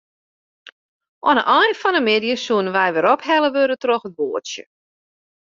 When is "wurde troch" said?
3.55-4.05